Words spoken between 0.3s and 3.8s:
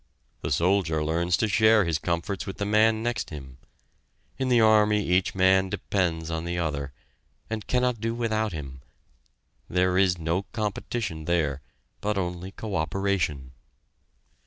The soldier learns to share his comforts with the man next him;